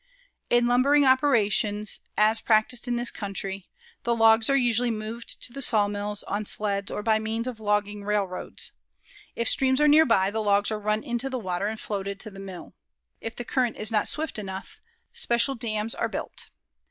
In 0.49 0.65
lumbering 0.65 1.05
operations 1.05 1.99
as 2.17 2.41
practiced 2.41 2.87
in 2.87 2.95
this 2.95 3.11
country, 3.11 3.69
the 4.01 4.15
logs 4.15 4.49
are 4.49 4.57
usually 4.57 4.89
moved 4.89 5.43
to 5.43 5.53
the 5.53 5.61
sawmills 5.61 6.23
on 6.23 6.43
sleds 6.47 6.89
or 6.89 7.03
by 7.03 7.19
means 7.19 7.45
of 7.45 7.59
logging 7.59 8.03
railroads. 8.03 8.71
If 9.35 9.47
streams 9.47 9.79
are 9.79 9.87
near 9.87 10.07
by, 10.07 10.31
the 10.31 10.41
logs 10.41 10.71
are 10.71 10.79
run 10.79 11.03
into 11.03 11.29
the 11.29 11.37
water 11.37 11.67
and 11.67 11.79
floated 11.79 12.19
to 12.21 12.31
the 12.31 12.39
mill. 12.39 12.73
If 13.19 13.35
the 13.35 13.45
current 13.45 13.77
is 13.77 13.91
not 13.91 14.07
swift 14.07 14.39
enough, 14.39 14.81
special 15.13 15.53
dams 15.53 15.93
are 15.93 16.09
built. 16.09 16.47